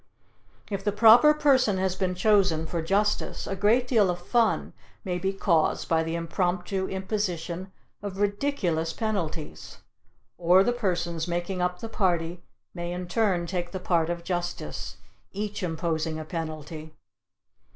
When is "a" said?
3.45-3.55, 16.17-16.25